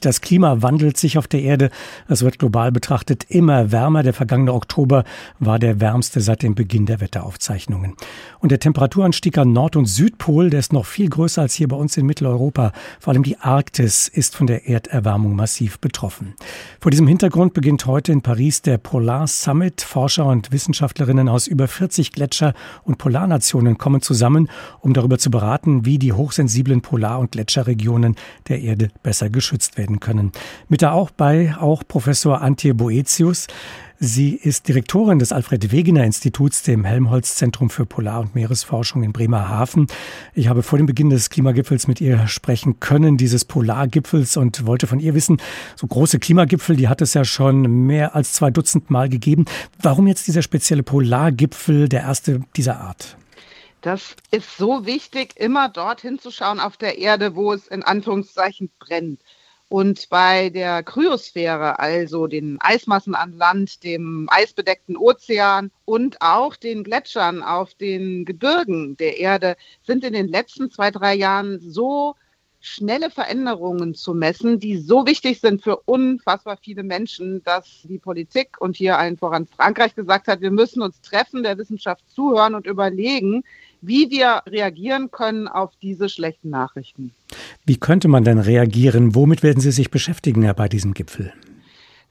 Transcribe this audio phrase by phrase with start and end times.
[0.00, 1.70] Das Klima wandelt sich auf der Erde.
[2.08, 4.02] Es wird global betrachtet immer wärmer.
[4.02, 5.04] Der vergangene Oktober
[5.38, 7.96] war der wärmste seit dem Beginn der Wetteraufzeichnungen.
[8.38, 11.76] Und der Temperaturanstieg an Nord- und Südpol, der ist noch viel größer als hier bei
[11.76, 12.72] uns in Mitteleuropa.
[12.98, 16.34] Vor allem die Arktis ist von der Erderwärmung massiv betroffen.
[16.80, 19.82] Vor diesem Hintergrund beginnt heute in Paris der Polar Summit.
[19.82, 22.54] Forscher und Wissenschaftlerinnen aus über 40 Gletscher-
[22.84, 24.48] und Polarnationen kommen zusammen,
[24.80, 28.16] um darüber zu beraten, wie die hochsensiblen Polar- und Gletscherregionen
[28.48, 30.30] der Erde besser geschützt werden können.
[30.68, 33.48] Mit da auch bei auch Professor Antje Boetius.
[34.02, 39.12] Sie ist Direktorin des Alfred Wegener Instituts, dem Helmholtz Zentrum für Polar- und Meeresforschung in
[39.12, 39.88] Bremerhaven.
[40.32, 44.86] Ich habe vor dem Beginn des Klimagipfels mit ihr sprechen können, dieses Polargipfels, und wollte
[44.86, 45.36] von ihr wissen,
[45.76, 49.44] so große Klimagipfel, die hat es ja schon mehr als zwei Dutzend Mal gegeben.
[49.82, 53.18] Warum jetzt dieser spezielle Polargipfel, der erste dieser Art?
[53.82, 58.70] Das ist so wichtig, immer dorthin zu schauen auf der Erde, wo es in Anführungszeichen
[58.78, 59.20] brennt.
[59.72, 66.82] Und bei der Kryosphäre, also den Eismassen an Land, dem eisbedeckten Ozean und auch den
[66.82, 72.16] Gletschern auf den Gebirgen der Erde, sind in den letzten zwei, drei Jahren so
[72.58, 78.60] schnelle Veränderungen zu messen, die so wichtig sind für unfassbar viele Menschen, dass die Politik
[78.60, 82.66] und hier allen voran Frankreich gesagt hat, wir müssen uns treffen, der Wissenschaft zuhören und
[82.66, 83.44] überlegen,
[83.82, 87.14] wie wir reagieren können auf diese schlechten Nachrichten.
[87.66, 89.14] Wie könnte man denn reagieren?
[89.14, 91.32] Womit werden Sie sich beschäftigen Herr, bei diesem Gipfel?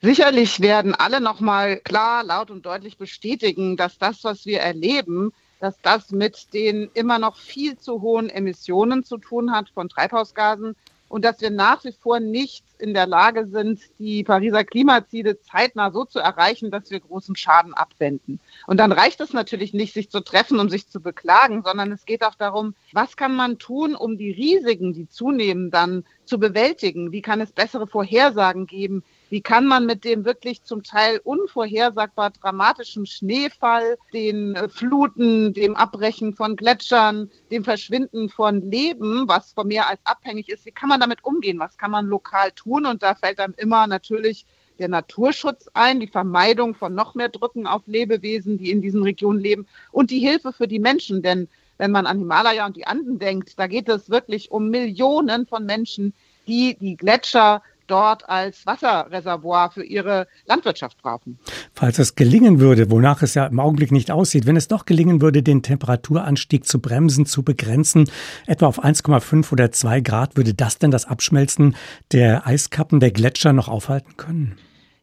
[0.02, 5.32] Sicherlich werden alle noch mal klar, laut und deutlich bestätigen, dass das, was wir erleben,
[5.58, 10.74] dass das mit den immer noch viel zu hohen Emissionen zu tun hat von Treibhausgasen
[11.10, 15.90] und dass wir nach wie vor nicht in der Lage sind, die Pariser Klimaziele zeitnah
[15.90, 18.38] so zu erreichen, dass wir großen Schaden abwenden.
[18.68, 22.06] Und dann reicht es natürlich nicht, sich zu treffen, um sich zu beklagen, sondern es
[22.06, 27.10] geht auch darum, was kann man tun, um die Risiken, die zunehmen, dann zu bewältigen?
[27.10, 29.02] Wie kann es bessere Vorhersagen geben?
[29.30, 35.76] Wie kann man mit dem wirklich zum Teil unvorhersagbar dramatischen Schneefall, den äh, Fluten, dem
[35.76, 40.88] Abbrechen von Gletschern, dem Verschwinden von Leben, was vom Meer als abhängig ist, wie kann
[40.88, 41.60] man damit umgehen?
[41.60, 42.86] Was kann man lokal tun?
[42.86, 44.46] Und da fällt dann immer natürlich
[44.80, 49.38] der Naturschutz ein, die Vermeidung von noch mehr Drücken auf Lebewesen, die in diesen Regionen
[49.38, 51.22] leben und die Hilfe für die Menschen.
[51.22, 51.46] Denn
[51.78, 55.66] wenn man an Himalaya und die Anden denkt, da geht es wirklich um Millionen von
[55.66, 56.14] Menschen,
[56.48, 61.38] die die Gletscher dort als Wasserreservoir für ihre Landwirtschaft brauchen.
[61.74, 65.20] Falls es gelingen würde, wonach es ja im Augenblick nicht aussieht, wenn es doch gelingen
[65.20, 68.10] würde, den Temperaturanstieg zu bremsen, zu begrenzen,
[68.46, 71.76] etwa auf 1,5 oder 2 Grad, würde das denn das Abschmelzen
[72.12, 74.56] der Eiskappen der Gletscher noch aufhalten können?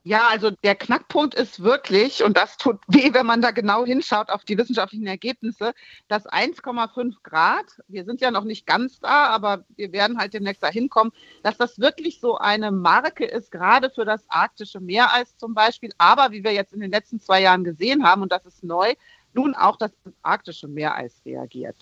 [0.08, 4.30] Ja, also der Knackpunkt ist wirklich, und das tut weh, wenn man da genau hinschaut
[4.30, 5.74] auf die wissenschaftlichen Ergebnisse,
[6.08, 10.64] dass 1,5 Grad, wir sind ja noch nicht ganz da, aber wir werden halt demnächst
[10.64, 11.12] da hinkommen,
[11.44, 16.32] dass das wirklich so eine Marke ist, gerade für das arktische Meereis zum Beispiel, aber
[16.32, 18.94] wie wir jetzt in den letzten zwei Jahren gesehen haben, und das ist neu,
[19.38, 19.92] nun auch das
[20.24, 21.76] arktische Meereis reagiert.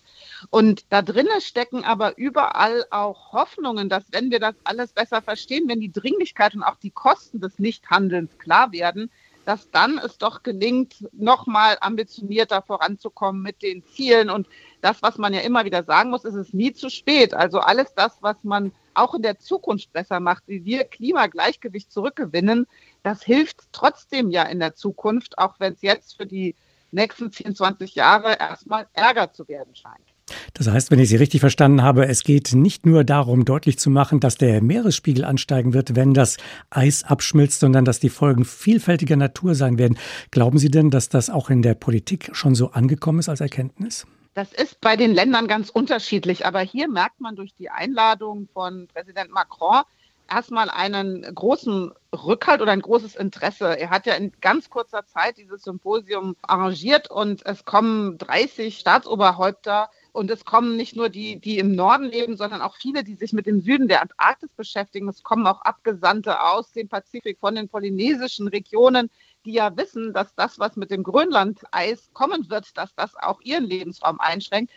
[0.49, 5.67] Und da drinnen stecken aber überall auch Hoffnungen, dass wenn wir das alles besser verstehen,
[5.67, 9.09] wenn die Dringlichkeit und auch die Kosten des Nichthandelns klar werden,
[9.45, 14.29] dass dann es doch gelingt, nochmal ambitionierter voranzukommen mit den Zielen.
[14.29, 14.47] Und
[14.81, 17.33] das, was man ja immer wieder sagen muss, ist es nie zu spät.
[17.33, 22.65] Also alles das, was man auch in der Zukunft besser macht, wie wir Klimagleichgewicht zurückgewinnen,
[23.03, 26.55] das hilft trotzdem ja in der Zukunft, auch wenn es jetzt für die
[26.95, 30.15] nächsten 10, 20 Jahre erstmal Ärger zu werden scheint.
[30.53, 33.91] Das heißt, wenn ich Sie richtig verstanden habe, es geht nicht nur darum, deutlich zu
[33.91, 36.37] machen, dass der Meeresspiegel ansteigen wird, wenn das
[36.71, 39.99] Eis abschmilzt, sondern dass die Folgen vielfältiger Natur sein werden.
[40.31, 44.07] Glauben Sie denn, dass das auch in der Politik schon so angekommen ist als Erkenntnis?
[44.33, 48.87] Das ist bei den Ländern ganz unterschiedlich, aber hier merkt man durch die Einladung von
[48.93, 49.83] Präsident Macron,
[50.29, 53.79] erstmal einen großen Rückhalt oder ein großes Interesse.
[53.79, 59.89] Er hat ja in ganz kurzer Zeit dieses Symposium arrangiert und es kommen 30 Staatsoberhäupter
[60.13, 63.33] und es kommen nicht nur die, die im Norden leben, sondern auch viele, die sich
[63.33, 65.09] mit dem Süden der Antarktis beschäftigen.
[65.09, 69.09] Es kommen auch Abgesandte aus dem Pazifik von den polynesischen Regionen,
[69.45, 73.65] die ja wissen, dass das, was mit dem Grönlandeis kommen wird, dass das auch ihren
[73.65, 74.71] Lebensraum einschränkt.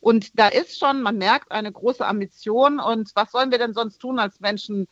[0.00, 2.80] Und da ist schon, man merkt eine große Ambition.
[2.80, 4.88] Und was sollen wir denn sonst tun als Menschen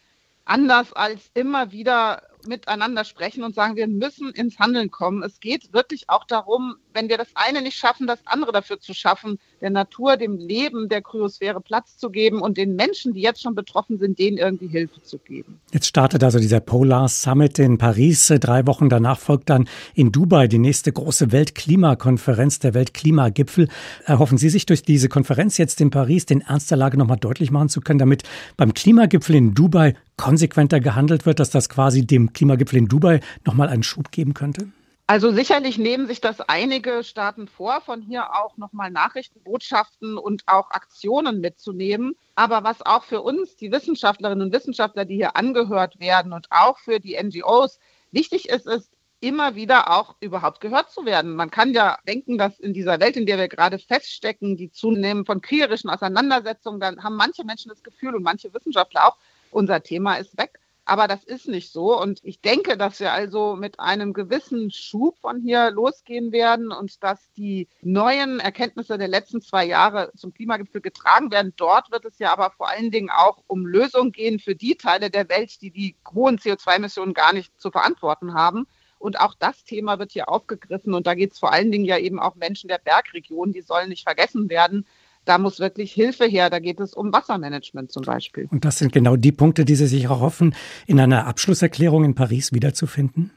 [0.49, 5.22] anders als immer wieder miteinander sprechen und sagen, wir müssen ins Handeln kommen.
[5.22, 8.92] Es geht wirklich auch darum, wenn wir das eine nicht schaffen, das andere dafür zu
[8.92, 13.40] schaffen, der Natur, dem Leben der Kryosphäre Platz zu geben und den Menschen, die jetzt
[13.40, 15.60] schon betroffen sind, denen irgendwie Hilfe zu geben.
[15.72, 18.32] Jetzt startet also dieser Polar Summit in Paris.
[18.40, 23.68] Drei Wochen danach folgt dann in Dubai die nächste große Weltklimakonferenz, der Weltklimagipfel.
[24.04, 27.52] Erhoffen Sie sich durch diese Konferenz jetzt in Paris den Ernst der Lage nochmal deutlich
[27.52, 28.24] machen zu können, damit
[28.56, 33.68] beim Klimagipfel in Dubai konsequenter gehandelt wird, dass das quasi dem Klimagipfel in Dubai nochmal
[33.68, 34.66] einen Schub geben könnte?
[35.10, 40.70] Also sicherlich nehmen sich das einige Staaten vor, von hier auch nochmal Nachrichtenbotschaften und auch
[40.70, 42.14] Aktionen mitzunehmen.
[42.34, 46.78] Aber was auch für uns, die Wissenschaftlerinnen und Wissenschaftler, die hier angehört werden und auch
[46.78, 47.78] für die NGOs
[48.10, 51.34] wichtig ist, ist immer wieder auch überhaupt gehört zu werden.
[51.34, 55.26] Man kann ja denken, dass in dieser Welt, in der wir gerade feststecken, die zunehmend
[55.26, 59.16] von kriegerischen Auseinandersetzungen, dann haben manche Menschen das Gefühl und manche Wissenschaftler auch,
[59.52, 60.61] unser Thema ist weg.
[60.88, 62.00] Aber das ist nicht so.
[62.00, 67.05] Und ich denke, dass wir also mit einem gewissen Schub von hier losgehen werden und
[67.05, 71.52] dass die neuen Erkenntnisse der letzten zwei Jahre zum Klimagipfel getragen werden.
[71.58, 75.11] Dort wird es ja aber vor allen Dingen auch um Lösungen gehen für die Teile
[75.11, 78.67] der Welt, die die hohen CO2-Emissionen gar nicht zu verantworten haben.
[78.99, 80.94] Und auch das Thema wird hier aufgegriffen.
[80.94, 83.90] Und da geht es vor allen Dingen ja eben auch Menschen der Bergregion, die sollen
[83.90, 84.87] nicht vergessen werden
[85.28, 86.48] da muss wirklich Hilfe her.
[86.48, 88.48] Da geht es um Wassermanagement zum Beispiel.
[88.50, 90.54] Und das sind genau die Punkte, die Sie sich auch hoffen,
[90.86, 93.30] in einer Abschlusserklärung in Paris wiederzufinden?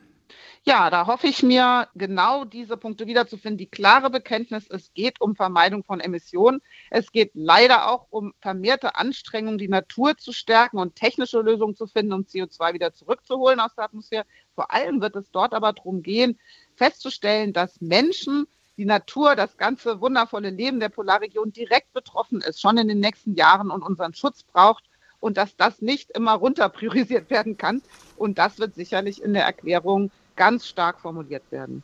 [0.63, 3.57] Ja, da hoffe ich mir, genau diese Punkte wiederzufinden.
[3.57, 6.61] Die klare Bekenntnis, es geht um Vermeidung von Emissionen.
[6.91, 11.87] Es geht leider auch um vermehrte Anstrengungen, die Natur zu stärken und technische Lösungen zu
[11.87, 14.25] finden, um CO2 wieder zurückzuholen aus der Atmosphäre.
[14.53, 16.39] Vor allem wird es dort aber darum gehen,
[16.75, 18.45] festzustellen, dass Menschen
[18.77, 23.35] die Natur, das ganze wundervolle Leben der Polarregion direkt betroffen ist, schon in den nächsten
[23.35, 24.85] Jahren und unseren Schutz braucht
[25.19, 27.81] und dass das nicht immer runter priorisiert werden kann.
[28.17, 31.83] Und das wird sicherlich in der Erklärung ganz stark formuliert werden.